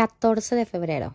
[0.00, 1.14] 14 de febrero.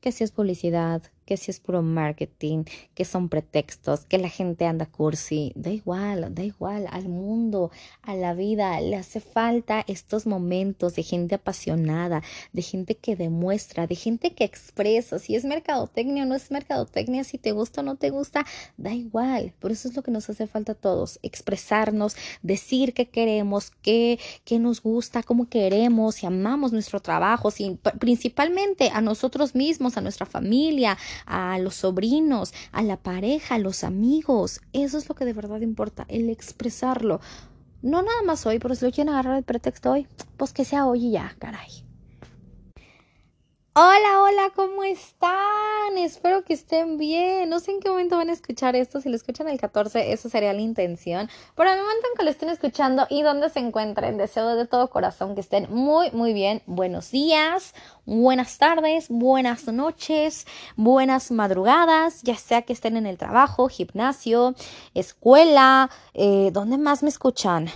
[0.00, 4.66] Que si es publicidad, que si es puro marketing, que son pretextos, que la gente
[4.66, 7.70] anda cursi, da igual, da igual, al mundo,
[8.02, 12.22] a la vida, le hace falta estos momentos de gente apasionada,
[12.52, 17.24] de gente que demuestra, de gente que expresa, si es mercadotecnia o no es mercadotecnia,
[17.24, 18.44] si te gusta o no te gusta,
[18.76, 23.08] da igual, por eso es lo que nos hace falta a todos, expresarnos, decir qué
[23.08, 29.54] queremos, qué, qué nos gusta, cómo queremos, si amamos nuestro trabajo, si, principalmente a nosotros
[29.54, 34.60] mismos, a nuestra familia, a los sobrinos, a la pareja, a los amigos.
[34.72, 37.20] Eso es lo que de verdad importa, el expresarlo.
[37.82, 40.86] No nada más hoy, pero si lo quieren agarrar el pretexto hoy, pues que sea
[40.86, 41.84] hoy y ya, caray.
[43.74, 45.96] Hola, hola, ¿cómo están?
[45.96, 47.48] Espero que estén bien.
[47.48, 49.00] No sé en qué momento van a escuchar esto.
[49.00, 51.30] Si lo escuchan el 14, eso sería la intención.
[51.56, 54.90] Pero el momento en que lo estén escuchando y donde se encuentren, deseo de todo
[54.90, 56.60] corazón que estén muy, muy bien.
[56.66, 60.46] Buenos días, buenas tardes, buenas noches,
[60.76, 64.54] buenas madrugadas, ya sea que estén en el trabajo, gimnasio,
[64.92, 67.70] escuela, eh, ¿dónde más me escuchan?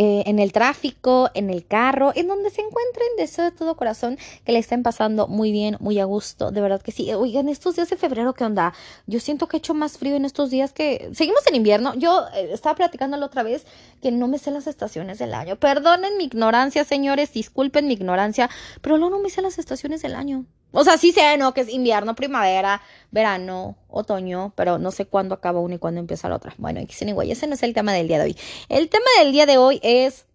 [0.00, 4.16] Eh, en el tráfico, en el carro, en donde se encuentren, deseo de todo corazón
[4.44, 7.12] que le estén pasando muy bien, muy a gusto, de verdad que sí.
[7.12, 8.74] Oigan, estos días de febrero, ¿qué onda?
[9.08, 11.10] Yo siento que he hecho más frío en estos días que...
[11.14, 11.94] Seguimos en invierno.
[11.96, 13.66] Yo eh, estaba platicando la otra vez
[14.00, 15.56] que no me sé las estaciones del año.
[15.56, 18.48] Perdonen mi ignorancia, señores, disculpen mi ignorancia,
[18.80, 20.44] pero no, no me sé las estaciones del año.
[20.72, 21.54] O sea, sí sé, ¿no?
[21.54, 26.28] Que es invierno, primavera, verano, otoño, pero no sé cuándo acaba una y cuándo empieza
[26.28, 26.54] la otra.
[26.58, 28.36] Bueno, igual, ese no es el tema del día de hoy.
[28.68, 30.26] El tema del día de hoy es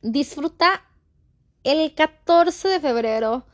[0.00, 0.82] disfruta
[1.64, 3.44] el 14 de febrero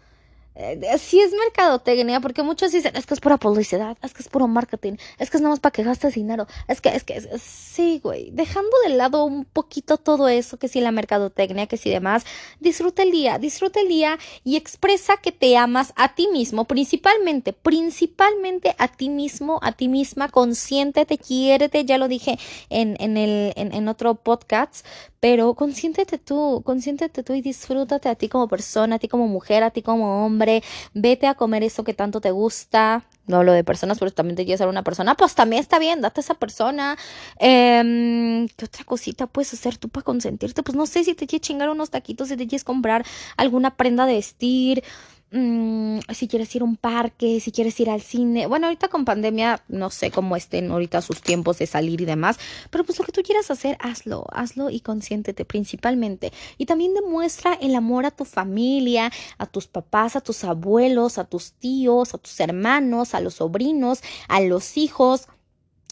[0.59, 4.29] eh, sí es mercadotecnia, porque muchos dicen, es que es pura publicidad, es que es
[4.29, 7.21] puro marketing, es que es nada más para que gastes dinero, es que, es que,
[7.39, 11.91] sí, güey, dejando de lado un poquito todo eso, que si la mercadotecnia, que si
[11.91, 12.25] demás,
[12.59, 17.53] disfruta el día, disfruta el día y expresa que te amas a ti mismo, principalmente,
[17.53, 22.37] principalmente a ti mismo, a ti misma, consiéntete, quiérete, ya lo dije
[22.69, 24.85] en, en, el, en, en otro podcast,
[25.21, 29.65] pero consiéntete tú, consiéntete tú y disfrútate a ti como persona, a ti como mujer,
[29.65, 30.48] a ti como hombre,
[30.95, 34.45] vete a comer eso que tanto te gusta, no hablo de personas, pero también te
[34.45, 36.97] quieres ser una persona, pues también está bien, date a esa persona.
[37.39, 40.63] Eh, ¿Qué otra cosita puedes hacer tú para consentirte?
[40.63, 43.05] Pues no sé si te quieres chingar unos taquitos, si te quieres comprar
[43.37, 44.83] alguna prenda de vestir.
[45.31, 48.47] Mm, si quieres ir a un parque, si quieres ir al cine.
[48.47, 52.39] Bueno, ahorita con pandemia no sé cómo estén ahorita sus tiempos de salir y demás,
[52.71, 56.33] pero pues lo que tú quieras hacer, hazlo, hazlo y consiéntete principalmente.
[56.57, 61.25] Y también demuestra el amor a tu familia, a tus papás, a tus abuelos, a
[61.25, 65.29] tus tíos, a tus hermanos, a los sobrinos, a los hijos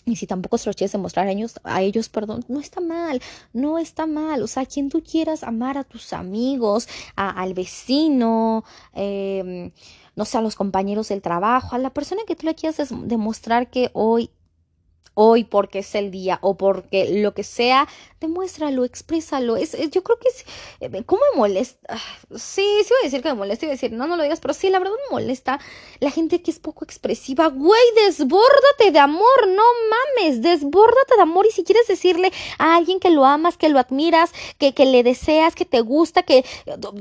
[0.07, 3.21] y si tampoco se lo quieres demostrar a ellos, a ellos, perdón, no está mal,
[3.53, 4.41] no está mal.
[4.43, 8.65] O sea, quien tú quieras amar a tus amigos, al vecino,
[8.95, 9.73] eh,
[10.15, 13.69] no sé, a los compañeros del trabajo, a la persona que tú le quieras demostrar
[13.69, 14.31] que hoy
[15.17, 17.89] hoy porque es el día o porque lo que sea,
[18.21, 19.57] demuéstralo, exprésalo.
[19.57, 20.45] Es, yo creo que es,
[20.81, 21.79] eh, ¿cómo me molesta?
[21.89, 24.41] Ah, sí, sí voy a decir que me molesta, y decir, no, no lo digas,
[24.41, 25.59] pero sí, la verdad me molesta
[26.01, 27.49] la gente que es poco expresiva.
[27.49, 33.01] Güey, desbórdate de amor, no mames, desbórdate de amor y si quieres decirle a alguien
[33.01, 36.45] que lo amas, que lo admiras, que, que le deseas, que te gusta, que,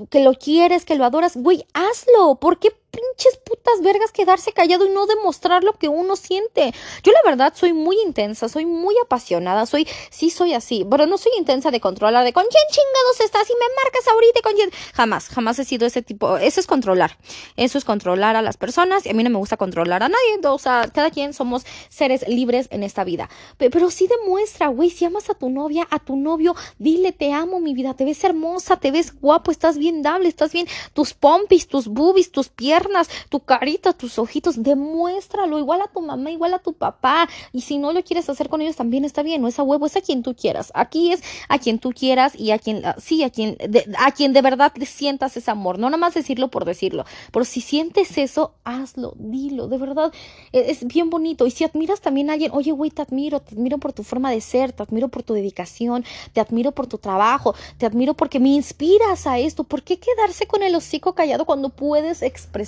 [0.09, 2.35] que lo quieres, que lo adoras, güey, hazlo.
[2.35, 6.73] ¿Por qué pinches putas vergas quedarse callado y no demostrar lo que uno siente.
[7.03, 11.17] Yo la verdad soy muy intensa, soy muy apasionada, soy, sí soy así, pero no
[11.17, 14.71] soy intensa de controlar, de con quién chingados estás y me marcas ahorita con quién.
[14.93, 17.17] Jamás, jamás he sido ese tipo, eso es controlar,
[17.57, 20.39] eso es controlar a las personas y a mí no me gusta controlar a nadie,
[20.47, 23.29] o sea, cada quien somos seres libres en esta vida.
[23.57, 27.59] Pero sí demuestra, güey, si amas a tu novia, a tu novio, dile te amo
[27.59, 31.67] mi vida, te ves hermosa, te ves guapo, estás bien dable, estás bien, tus pompis,
[31.67, 32.84] tus boobies, tus piernas,
[33.29, 37.27] tu carita, tus ojitos, demuéstralo, igual a tu mamá, igual a tu papá.
[37.51, 39.85] Y si no lo quieres hacer con ellos, también está bien, no es a huevo,
[39.85, 40.71] es a quien tú quieras.
[40.75, 44.11] Aquí es a quien tú quieras y a quien, ah, sí, a quien, de, a
[44.11, 47.05] quien de verdad le sientas ese amor, no nada más decirlo por decirlo.
[47.31, 50.13] Pero si sientes eso, hazlo, dilo, de verdad,
[50.51, 51.45] e, es, bien bonito.
[51.45, 54.31] Y si admiras también a alguien, oye, güey, te admiro, te admiro por tu forma
[54.31, 58.39] de ser, te admiro por tu dedicación, te admiro por tu trabajo, te admiro porque
[58.39, 59.63] me inspiras a esto.
[59.63, 62.64] ¿Por qué quedarse con el hocico callado cuando puedes expresar?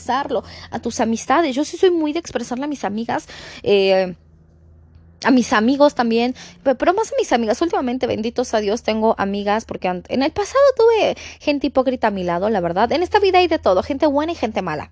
[0.69, 1.55] A tus amistades.
[1.55, 3.27] Yo sí soy muy de expresarle a mis amigas.
[3.63, 4.15] Eh,
[5.23, 7.61] a mis amigos también, pero más a mis amigas.
[7.61, 12.23] Últimamente, benditos a Dios, tengo amigas porque en el pasado tuve gente hipócrita a mi
[12.23, 12.91] lado, la verdad.
[12.91, 14.91] En esta vida hay de todo, gente buena y gente mala.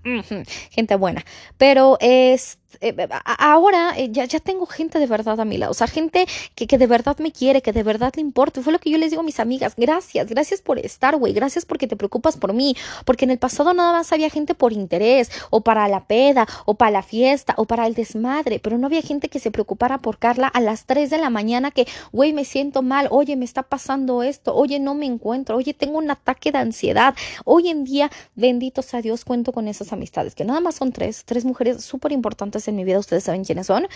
[0.72, 1.24] Gente buena.
[1.58, 2.96] Pero este eh,
[3.38, 6.26] ahora eh, ya, ya tengo gente de verdad a mi lado, o sea, gente
[6.56, 8.62] que, que de verdad me quiere, que de verdad le importa.
[8.62, 11.66] Fue lo que yo les digo a mis amigas, gracias, gracias por estar, güey, gracias
[11.66, 12.76] porque te preocupas por mí,
[13.06, 16.76] porque en el pasado nada más había gente por interés, o para la peda, o
[16.76, 20.18] para la fiesta, o para el desmadre, pero no había gente que se preocupara por
[20.18, 23.64] Carla a las 3 de la mañana que, güey, me siento mal, oye, me está
[23.64, 27.16] pasando esto, oye, no me encuentro, oye, tengo un ataque de ansiedad.
[27.46, 31.24] Hoy en día, benditos a Dios, cuento con esas amistades, que nada más son tres,
[31.26, 33.88] tres mujeres súper importantes en mi vida, ustedes saben quiénes son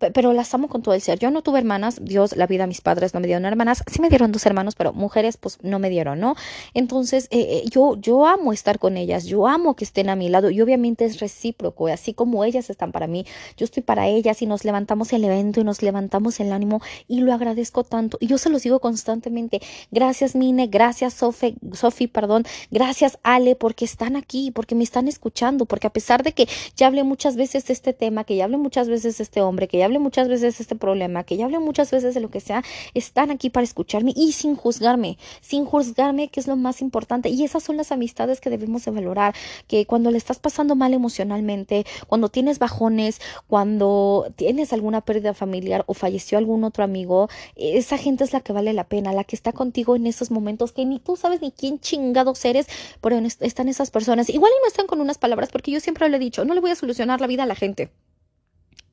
[0.00, 1.18] pero las amo con todo el ser.
[1.18, 4.08] Yo no tuve hermanas, Dios, la vida, mis padres no me dieron hermanas, sí me
[4.08, 6.34] dieron dos hermanos, pero mujeres pues no me dieron, ¿no?
[6.74, 10.28] Entonces eh, eh, yo, yo amo estar con ellas, yo amo que estén a mi
[10.28, 13.26] lado y obviamente es recíproco, así como ellas están para mí,
[13.56, 17.20] yo estoy para ellas y nos levantamos el evento y nos levantamos el ánimo y
[17.20, 19.60] lo agradezco tanto y yo se los digo constantemente,
[19.90, 25.66] gracias Mine, gracias Sofi, Sofi, perdón, gracias Ale porque están aquí, porque me están escuchando,
[25.66, 28.56] porque a pesar de que ya hablé muchas veces de este tema, que ya hablé
[28.56, 31.44] muchas veces de este hombre, que ya hable muchas veces de este problema, que ya
[31.44, 32.62] hable muchas veces de lo que sea,
[32.94, 37.28] están aquí para escucharme y sin juzgarme, sin juzgarme, que es lo más importante.
[37.28, 39.34] Y esas son las amistades que debemos de valorar,
[39.66, 45.84] que cuando le estás pasando mal emocionalmente, cuando tienes bajones, cuando tienes alguna pérdida familiar
[45.86, 49.36] o falleció algún otro amigo, esa gente es la que vale la pena, la que
[49.36, 52.66] está contigo en esos momentos que ni tú sabes ni quién chingados eres,
[53.00, 54.30] pero están esas personas.
[54.30, 56.70] Igual no están con unas palabras, porque yo siempre le he dicho, no le voy
[56.70, 57.90] a solucionar la vida a la gente.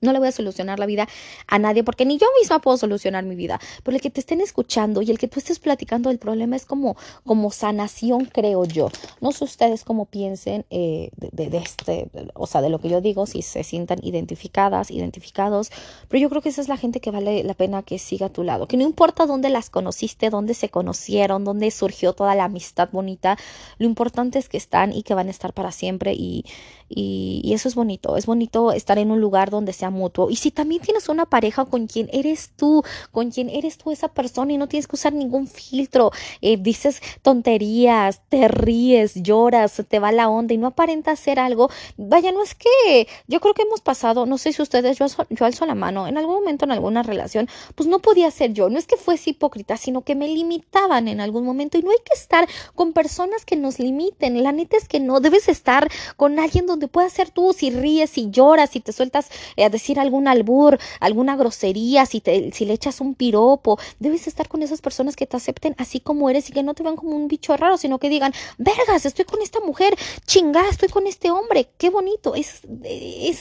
[0.02, 1.08] No le voy a solucionar la vida
[1.48, 3.60] a nadie porque ni yo misma puedo solucionar mi vida.
[3.84, 6.66] Pero el que te estén escuchando y el que tú estés platicando del problema es
[6.66, 6.96] como,
[7.26, 8.90] como sanación, creo yo.
[9.22, 13.26] No sé ustedes cómo piensen eh, de, este, o sea, de lo que yo digo,
[13.26, 15.72] si se sientan identificadas, identificados.
[16.08, 18.30] Pero yo creo que esa es la gente que vale la pena que siga a
[18.30, 18.68] tu lado.
[18.68, 23.38] Que no importa dónde las conociste, dónde se conocieron, dónde surgió toda la amistad bonita.
[23.78, 26.14] Lo importante es que están y que van a estar para siempre.
[26.14, 26.46] Y,
[26.90, 28.18] y, eso es bonito.
[28.18, 30.30] Es bonito estar en un lugar donde mutuo.
[30.30, 34.08] Y si también tienes una pareja con quien eres tú, con quien eres tú esa
[34.08, 36.12] persona y no tienes que usar ningún filtro,
[36.42, 41.70] eh, dices tonterías, te ríes, lloras, te va la onda y no aparenta hacer algo,
[41.98, 45.46] vaya, no es que yo creo que hemos pasado, no sé si ustedes, yo, yo
[45.46, 48.78] alzo la mano, en algún momento en alguna relación, pues no podía ser yo, no
[48.78, 51.78] es que fuese hipócrita, sino que me limitaban en algún momento.
[51.78, 55.20] Y no hay que estar con personas que nos limiten, la neta es que no,
[55.20, 59.30] debes estar con alguien donde puedas ser tú, si ríes, si lloras, si te sueltas
[59.56, 64.48] eh, decir algún albur, alguna grosería, si, te, si le echas un piropo, debes estar
[64.48, 67.16] con esas personas que te acepten así como eres y que no te vean como
[67.16, 69.96] un bicho raro, sino que digan, vergas, estoy con esta mujer,
[70.26, 72.36] chingada, estoy con este hombre, qué bonito.
[72.36, 72.62] ese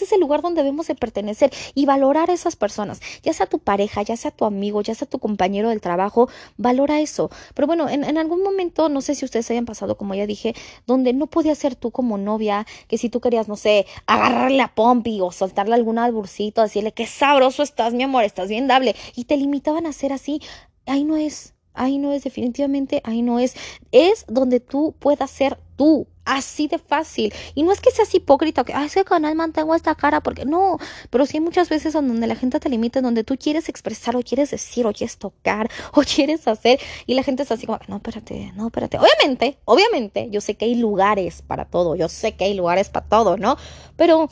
[0.05, 3.59] es el lugar donde debemos de pertenecer y valorar a esas personas, ya sea tu
[3.59, 7.31] pareja, ya sea tu amigo, ya sea tu compañero del trabajo, valora eso.
[7.55, 10.55] Pero bueno, en, algún momento, no sé si ustedes hayan pasado, como ya dije,
[10.87, 14.75] donde no podías ser tú como novia, que si tú querías, no sé, agarrarle a
[14.75, 19.25] Pompi o soltarle algún albur decirle qué sabroso estás, mi amor, estás bien dable, y
[19.25, 20.40] te limitaban a ser así,
[20.87, 23.55] ahí no es, ahí no es, definitivamente ahí no es,
[23.93, 27.32] es donde tú puedas ser tú, así de fácil.
[27.55, 30.78] Y no es que seas hipócrita, que, ay, ese canal mantengo esta cara, porque no,
[31.11, 34.23] pero sí hay muchas veces donde la gente te limita, donde tú quieres expresar, o
[34.23, 37.96] quieres decir, o quieres tocar, o quieres hacer, y la gente es así como, no,
[37.96, 38.99] espérate, no, espérate.
[38.99, 43.06] Obviamente, obviamente, yo sé que hay lugares para todo, yo sé que hay lugares para
[43.06, 43.56] todo, ¿no?
[43.96, 44.28] Pero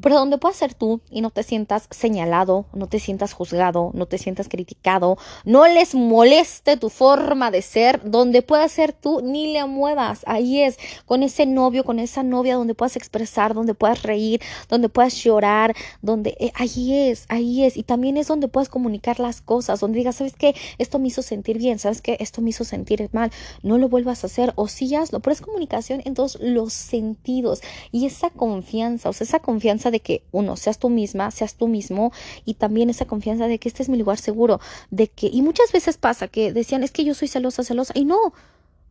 [0.00, 4.06] pero donde puedas ser tú y no te sientas señalado, no te sientas juzgado, no
[4.06, 9.52] te sientas criticado, no les moleste tu forma de ser, donde puedas ser tú, ni
[9.52, 10.22] le muevas.
[10.26, 14.88] Ahí es, con ese novio, con esa novia, donde puedas expresar, donde puedas reír, donde
[14.88, 17.76] puedas llorar, donde eh, ahí es, ahí es.
[17.76, 20.54] Y también es donde puedas comunicar las cosas, donde digas, ¿sabes qué?
[20.78, 22.16] Esto me hizo sentir bien, ¿sabes qué?
[22.20, 23.30] Esto me hizo sentir mal.
[23.62, 25.20] No lo vuelvas a hacer o sí hazlo.
[25.20, 27.60] Pero es comunicación en todos los sentidos
[27.92, 31.68] y esa confianza, o sea, esa confianza de que uno, seas tú misma, seas tú
[31.68, 32.12] mismo
[32.44, 34.60] y también esa confianza de que este es mi lugar seguro,
[34.90, 38.04] de que, y muchas veces pasa que decían, es que yo soy celosa, celosa, y
[38.04, 38.34] no,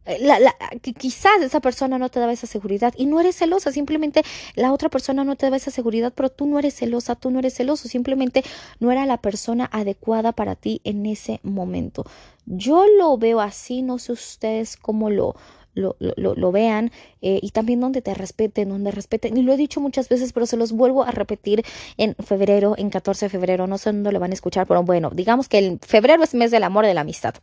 [0.06, 0.56] eh, la, la,
[0.98, 4.24] quizás esa persona no te daba esa seguridad y no eres celosa, simplemente
[4.56, 7.40] la otra persona no te daba esa seguridad, pero tú no eres celosa, tú no
[7.40, 8.44] eres celoso, simplemente
[8.80, 12.06] no era la persona adecuada para ti en ese momento.
[12.46, 15.36] Yo lo veo así, no sé ustedes cómo lo,
[15.80, 19.38] lo, lo, lo vean eh, y también donde te respeten, donde respeten.
[19.38, 21.64] Y lo he dicho muchas veces, pero se los vuelvo a repetir
[21.98, 25.10] en febrero, en 14 de febrero, no sé dónde lo van a escuchar, pero bueno,
[25.14, 27.36] digamos que el febrero es mes del amor y de la amistad.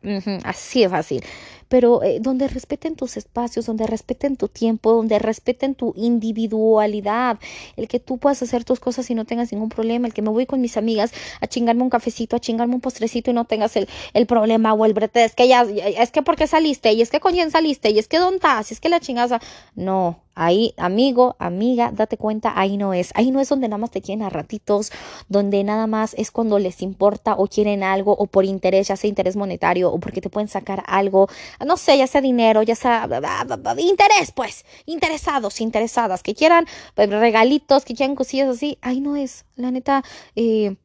[0.45, 1.23] así de fácil
[1.69, 7.39] pero eh, donde respeten tus espacios, donde respeten tu tiempo, donde respeten tu individualidad,
[7.77, 10.31] el que tú puedas hacer tus cosas y no tengas ningún problema, el que me
[10.31, 13.77] voy con mis amigas a chingarme un cafecito, a chingarme un postrecito y no tengas
[13.77, 17.11] el, el problema o el brete, es que ya, es que porque saliste, y es
[17.11, 19.41] que con quién saliste, y es que dónde estás, es que la chingaza,
[19.75, 23.11] no, Ahí, amigo, amiga, date cuenta, ahí no es.
[23.15, 24.93] Ahí no es donde nada más te quieren a ratitos,
[25.29, 29.09] donde nada más es cuando les importa o quieren algo o por interés, ya sea
[29.09, 31.29] interés monetario o porque te pueden sacar algo,
[31.65, 33.09] no sé, ya sea dinero, ya sea
[33.79, 38.79] interés, pues, interesados, interesadas, que quieran pues, regalitos, que quieran cosillas así.
[38.83, 39.45] Ahí no es.
[39.57, 40.77] La neta, eh,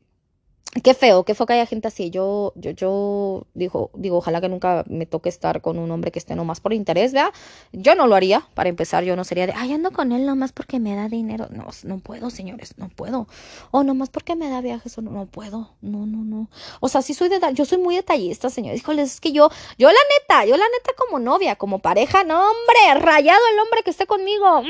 [0.84, 2.12] Qué feo, qué feo que haya gente así.
[2.12, 6.20] Yo, yo, yo digo, digo, ojalá que nunca me toque estar con un hombre que
[6.20, 7.34] esté nomás por interés, ¿verdad?
[7.74, 10.54] Yo no lo haría, para empezar, yo no sería de, ay, ando con él nomás
[10.54, 11.48] porque me da dinero.
[11.52, 13.28] No, no puedo, señores, no puedo.
[13.72, 15.72] O nomás porque me da viajes, o no, no puedo.
[15.82, 16.50] No, no, no.
[16.80, 18.80] O sea, sí soy de, yo soy muy detallista, señores.
[18.80, 22.40] Híjoles, es que yo, yo la neta, yo la neta como novia, como pareja, no,
[22.40, 24.62] hombre, rayado el hombre que esté conmigo.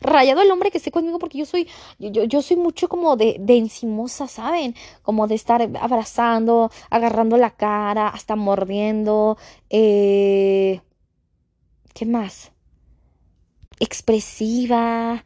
[0.00, 1.68] Rayado el hombre que esté conmigo porque yo soy,
[2.00, 4.74] yo, yo soy mucho como de, de encimosa, ¿saben?
[5.06, 9.38] Como de estar abrazando, agarrando la cara, hasta mordiendo.
[9.70, 10.82] Eh,
[11.94, 12.52] ¿Qué más?
[13.80, 15.24] Expresiva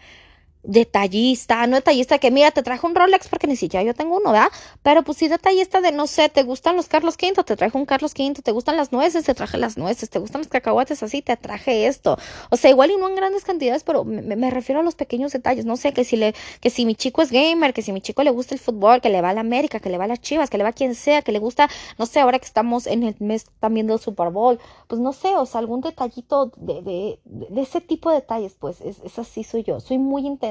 [0.62, 4.32] detallista, no detallista que mira, te traje un Rolex porque ni siquiera yo tengo uno,
[4.32, 4.50] ¿verdad?
[4.82, 7.86] Pero pues sí detallista de no sé, te gustan los Carlos V, te traje un
[7.86, 11.22] Carlos V, te gustan las nueces, te traje las nueces, te gustan los cacahuates así,
[11.22, 12.18] te traje esto.
[12.50, 15.64] O sea, igual y no en grandes cantidades, pero me, refiero a los pequeños detalles,
[15.64, 18.22] no sé, que si le que si mi chico es gamer, que si mi chico
[18.22, 20.20] le gusta el fútbol, que le va a la América, que le va a las
[20.20, 22.86] Chivas, que le va a quien sea, que le gusta, no sé, ahora que estamos
[22.86, 26.82] en el mes también del Super Bowl, pues no sé, o sea, algún detallito de,
[26.82, 30.50] de, de, ese tipo de detalles, pues es, es así soy yo, soy muy intensa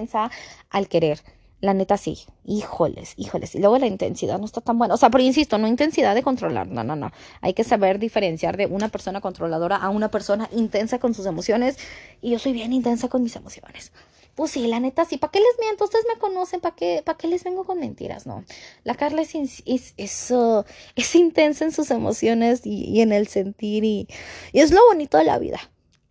[0.69, 1.21] al querer.
[1.61, 3.53] La neta sí, híjoles, híjoles.
[3.53, 4.93] Y luego la intensidad no está tan buena.
[4.93, 7.11] O sea, pero insisto, no intensidad de controlar, no, no, no.
[7.41, 11.77] Hay que saber diferenciar de una persona controladora a una persona intensa con sus emociones.
[12.21, 13.91] Y yo soy bien intensa con mis emociones.
[14.35, 15.17] Pues sí, la neta sí.
[15.17, 15.83] ¿Para qué les miento?
[15.83, 16.61] Ustedes me conocen.
[16.61, 18.25] ¿Para qué, para qué les vengo con mentiras?
[18.25, 18.45] No.
[18.85, 23.83] La Carla es, es, es, intensa en sus emociones y, en el sentir.
[23.83, 24.07] Y,
[24.53, 25.59] y es lo bonito de la vida,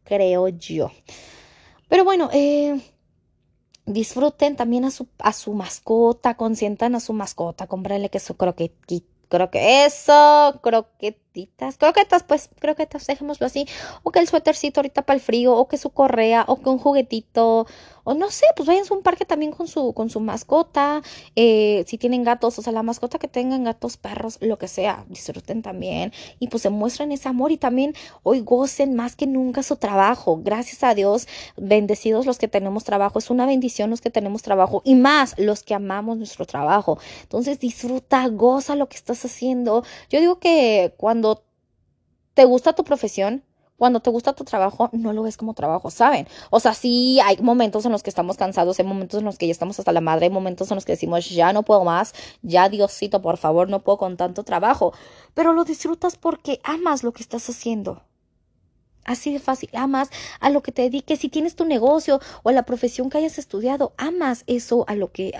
[0.04, 0.92] creo yo.
[1.88, 2.78] Pero bueno, eh
[3.92, 9.18] disfruten también a su, a su mascota, consientan a su mascota, cómprenle que su croquetita
[9.28, 10.58] creo que eso,
[11.46, 13.66] croquetitas, croquetas, pues, croquetas, dejémoslo así,
[14.02, 16.78] o que el suétercito ahorita para el frío, o que su correa, o que un
[16.78, 17.66] juguetito,
[18.04, 21.02] o no sé, pues vayan a un parque también con su, con su mascota,
[21.36, 25.04] eh, si tienen gatos, o sea, la mascota que tengan gatos, perros, lo que sea,
[25.08, 29.62] disfruten también, y pues se muestren ese amor, y también hoy gocen más que nunca
[29.62, 34.10] su trabajo, gracias a Dios, bendecidos los que tenemos trabajo, es una bendición los que
[34.10, 39.24] tenemos trabajo, y más los que amamos nuestro trabajo, entonces disfruta, goza lo que estás
[39.24, 39.84] haciendo.
[40.10, 41.27] Yo digo que cuando
[42.38, 43.42] te gusta tu profesión,
[43.76, 46.28] cuando te gusta tu trabajo, no lo ves como trabajo, ¿saben?
[46.50, 49.48] O sea, sí hay momentos en los que estamos cansados, hay momentos en los que
[49.48, 52.14] ya estamos hasta la madre, hay momentos en los que decimos, ya no puedo más,
[52.42, 54.92] ya Diosito, por favor, no puedo con tanto trabajo,
[55.34, 58.04] pero lo disfrutas porque amas lo que estás haciendo.
[59.08, 61.20] Así de fácil, amas a lo que te dediques.
[61.20, 65.32] Si tienes tu negocio o la profesión que hayas estudiado, amas eso a lo que,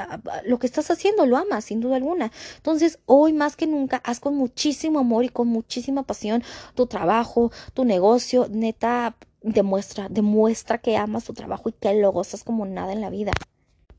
[0.46, 2.32] lo que estás haciendo, lo amas, sin duda alguna.
[2.56, 6.42] Entonces, hoy más que nunca, haz con muchísimo amor y con muchísima pasión
[6.74, 8.46] tu trabajo, tu negocio.
[8.48, 13.10] Neta, demuestra, demuestra que amas tu trabajo y que lo gozas como nada en la
[13.10, 13.32] vida.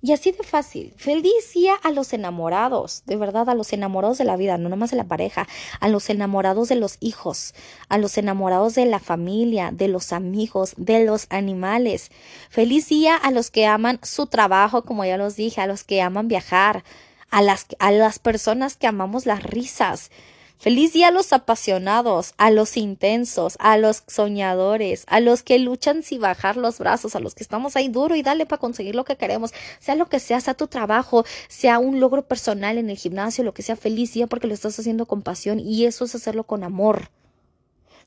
[0.01, 0.94] Y así de fácil.
[0.96, 4.91] Feliz día a los enamorados, de verdad, a los enamorados de la vida, no nomás
[4.91, 5.46] de la pareja,
[5.82, 7.53] a los enamorados de los hijos,
[7.89, 12.12] a los enamorados de la familia, de los amigos, de los animales.
[12.50, 16.01] Feliz día a los que aman su trabajo, como ya los dije, a los que
[16.01, 16.86] aman viajar,
[17.29, 20.12] a las, a las personas que amamos las risas,
[20.61, 26.03] Feliz día a los apasionados, a los intensos, a los soñadores, a los que luchan
[26.03, 29.05] sin bajar los brazos, a los que estamos ahí duro y dale para conseguir lo
[29.05, 32.97] que queremos, sea lo que sea, sea tu trabajo, sea un logro personal en el
[32.97, 36.13] gimnasio, lo que sea, feliz día porque lo estás haciendo con pasión y eso es
[36.13, 37.09] hacerlo con amor.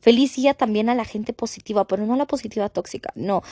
[0.01, 3.43] Feliz día también a la gente positiva, pero no a la positiva tóxica, no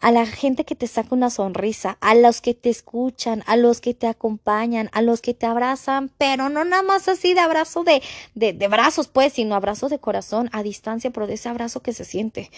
[0.00, 3.80] a la gente que te saca una sonrisa, a los que te escuchan, a los
[3.80, 7.84] que te acompañan, a los que te abrazan, pero no nada más así de abrazo
[7.84, 8.02] de,
[8.34, 11.92] de, de brazos, pues, sino abrazo de corazón a distancia, pero de ese abrazo que
[11.92, 12.50] se siente.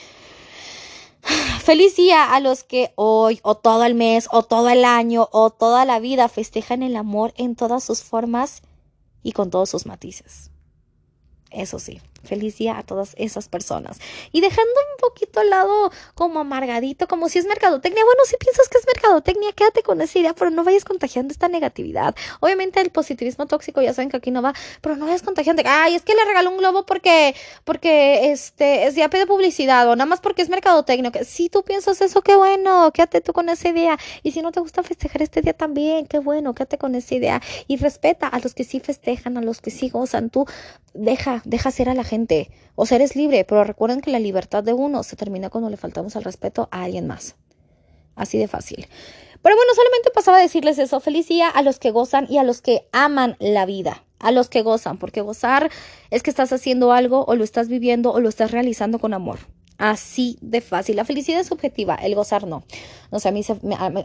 [1.63, 5.51] Feliz día a los que hoy o todo el mes o todo el año o
[5.51, 8.63] toda la vida festejan el amor en todas sus formas
[9.23, 10.51] y con todos sus matices.
[11.51, 13.99] Eso sí, feliz día a todas esas personas.
[14.33, 18.05] Y dejando un poquito al lado como amargadito, como si es mercadotecnia.
[18.05, 21.49] Bueno, si piensas que es mercadotecnia, quédate con esa idea, pero no vayas contagiando esta
[21.49, 22.15] negatividad.
[22.41, 25.63] Obviamente el positivismo tóxico, ya saben que aquí no va, pero no vayas contagiando.
[25.65, 30.07] Ay, es que le regaló un globo porque, porque este, es pide publicidad o nada
[30.07, 31.13] más porque es mercadotecnia.
[31.25, 33.99] Si tú piensas eso, qué bueno, quédate tú con esa idea.
[34.23, 37.43] Y si no te gusta festejar este día también, qué bueno, quédate con esa idea.
[37.67, 40.31] Y respeta a los que sí festejan, a los que sí gozan.
[40.31, 40.47] Tú
[40.95, 42.16] deja, deja ser a la gente.
[42.75, 45.77] O sea, eres libre, pero recuerden que la libertad de uno se termina cuando le
[45.77, 47.37] faltamos al respeto a alguien más.
[48.15, 48.87] Así de fácil.
[49.43, 50.99] Pero bueno, solamente pasaba a decirles eso.
[51.01, 54.05] Feliz a los que gozan y a los que aman la vida.
[54.19, 55.71] A los que gozan, porque gozar
[56.11, 59.39] es que estás haciendo algo o lo estás viviendo o lo estás realizando con amor.
[59.79, 60.97] Así de fácil.
[60.97, 62.65] La felicidad es subjetiva, el gozar no.
[63.11, 63.43] O sea, a mí,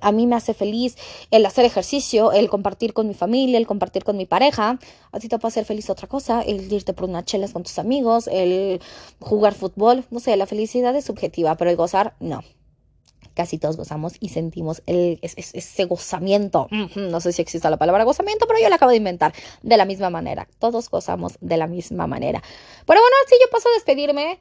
[0.02, 0.98] a mí me hace feliz
[1.32, 4.80] el hacer ejercicio, el compartir con mi familia, el compartir con mi pareja.
[5.12, 7.80] A ti te puede hacer feliz otra cosa, el irte por unas chelas con tus
[7.80, 8.82] amigos, el
[9.20, 10.04] jugar fútbol.
[10.12, 12.44] No sé, la felicidad es subjetiva, pero el gozar no
[13.34, 16.68] casi todos gozamos y sentimos el, ese, gozamiento.
[16.96, 19.86] No sé si existe la palabra gozamiento, pero yo la acabo de inventar de la
[19.86, 20.48] misma manera.
[20.60, 22.42] Todos gozamos de la misma manera.
[22.86, 24.40] Pero bueno, así yo paso a despedirme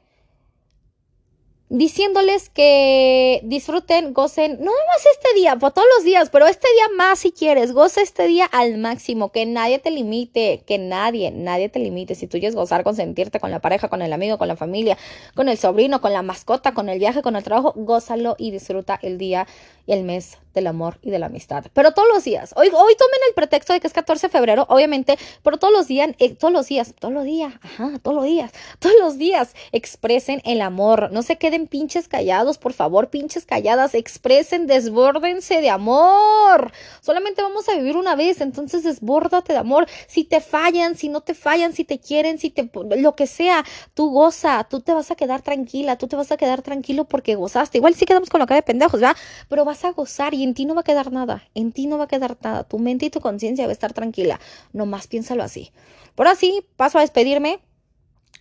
[1.71, 6.89] diciéndoles que disfruten, gocen, no más este día, por todos los días, pero este día
[6.97, 11.69] más si quieres, goza este día al máximo, que nadie te limite, que nadie, nadie
[11.69, 12.13] te limite.
[12.15, 14.97] Si tú quieres gozar, consentirte con la pareja, con el amigo, con la familia,
[15.33, 18.99] con el sobrino, con la mascota, con el viaje, con el trabajo, gózalo y disfruta
[19.01, 19.47] el día
[19.85, 21.65] y el mes del amor y de la amistad.
[21.73, 24.65] Pero todos los días, hoy, hoy tomen el pretexto de que es 14 de febrero,
[24.69, 28.25] obviamente, pero todos los días, eh, todos los días, todos los días, ajá, todos los
[28.25, 33.45] días, todos los días expresen el amor, no se queden pinches callados, por favor, pinches
[33.45, 36.71] calladas, expresen, desbórdense de amor.
[37.01, 39.87] Solamente vamos a vivir una vez, entonces desbórdate de amor.
[40.07, 43.63] Si te fallan, si no te fallan, si te quieren, si te lo que sea,
[43.93, 47.35] tú goza, tú te vas a quedar tranquila, tú te vas a quedar tranquilo porque
[47.35, 47.77] gozaste.
[47.77, 49.17] Igual sí quedamos con la cara de pendejos, ¿verdad?
[49.49, 51.97] Pero vas a gozar y en ti no va a quedar nada, en ti no
[51.97, 52.63] va a quedar nada.
[52.63, 54.39] Tu mente y tu conciencia va a estar tranquila.
[54.73, 55.71] Nomás piénsalo así.
[56.15, 57.59] Por así, paso a despedirme.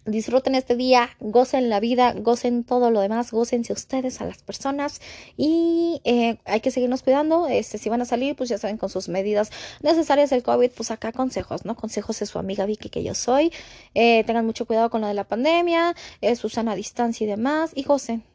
[0.07, 5.01] Disfruten este día, gocen la vida, gocen todo lo demás, gocense ustedes a las personas
[5.37, 7.47] y eh, hay que seguirnos cuidando.
[7.49, 9.51] Este, si van a salir, pues ya saben, con sus medidas
[9.83, 11.77] necesarias del COVID, pues acá consejos, ¿no?
[11.77, 13.53] Consejos de su amiga Vicky que yo soy.
[13.95, 17.73] Eh, tengan mucho cuidado con lo de la pandemia, eh, Susana a distancia y demás
[17.75, 18.30] y gocen.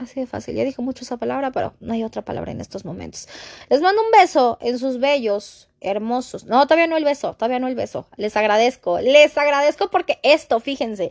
[0.00, 0.54] Así de fácil.
[0.54, 3.28] Ya dije mucho esa palabra, pero no hay otra palabra en estos momentos.
[3.68, 6.44] Les mando un beso en sus bellos, hermosos.
[6.44, 8.06] No, todavía no el beso, todavía no el beso.
[8.16, 11.10] Les agradezco, les agradezco porque esto, fíjense,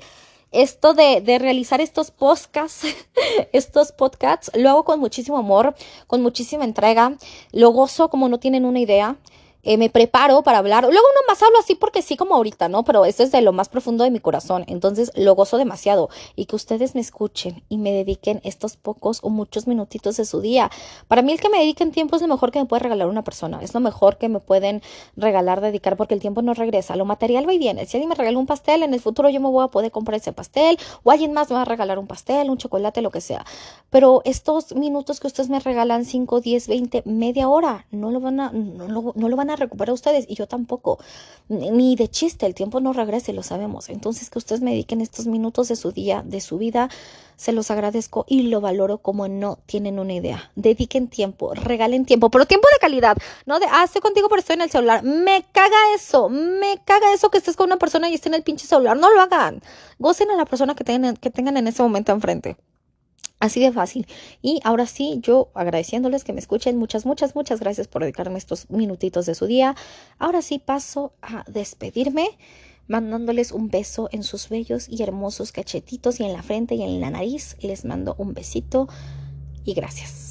[0.51, 2.88] esto de, de realizar estos podcasts,
[3.53, 5.75] estos podcasts, lo hago con muchísimo amor,
[6.08, 7.13] con muchísima entrega.
[7.51, 9.17] Lo gozo como no tienen una idea.
[9.63, 10.84] Eh, me preparo para hablar.
[10.84, 12.84] Luego no más hablo así porque sí como ahorita, ¿no?
[12.84, 14.63] Pero esto es de lo más profundo de mi corazón.
[14.67, 16.10] Entonces lo gozo demasiado.
[16.36, 20.39] Y que ustedes me escuchen y me dediquen estos pocos o muchos minutitos de su
[20.39, 20.72] día.
[21.08, 23.24] Para mí el que me dediquen tiempo es lo mejor que me puede regalar una
[23.24, 23.60] persona.
[23.62, 24.82] Es lo mejor que me pueden
[25.17, 26.95] regalar, dedicar, porque el tiempo no regresa.
[26.95, 27.86] Lo material va y viene.
[27.86, 30.19] Si alguien me regala un pastel, en el futuro yo me voy a poder comprar
[30.19, 30.78] ese pastel.
[31.04, 33.45] O alguien más me va a regalar un pastel, un chocolate, lo que sea.
[33.89, 38.39] Pero estos minutos que ustedes me regalan, 5, 10, 20, media hora, no lo van
[38.39, 41.00] a, no no lo a recuperar ustedes y yo tampoco.
[41.48, 43.90] Ni de chiste, el tiempo no regrese, lo sabemos.
[43.90, 46.90] Entonces que ustedes me dediquen estos minutos de su día, de su vida,
[47.36, 50.52] se los agradezco y lo valoro como no tienen una idea.
[50.56, 54.56] Dediquen tiempo, regalen tiempo, pero tiempo de calidad, no de, ah, estoy contigo pero estoy
[54.56, 55.04] en el celular.
[55.04, 58.44] Me caga eso, me caga eso que estés con una persona y esté en el
[58.44, 58.98] pinche celular.
[58.98, 59.62] No lo hagan.
[60.00, 62.58] Gocen a la persona que tengan, que tengan en ese momento enfrente.
[63.39, 64.05] Así de fácil.
[64.41, 66.77] Y ahora sí, yo agradeciéndoles que me escuchen.
[66.77, 69.75] Muchas, muchas, muchas gracias por dedicarme estos minutitos de su día.
[70.17, 72.38] Ahora sí paso a despedirme,
[72.88, 76.99] mandándoles un beso en sus bellos y hermosos cachetitos y en la frente y en
[76.99, 77.55] la nariz.
[77.62, 78.89] Les mando un besito
[79.63, 80.29] y gracias.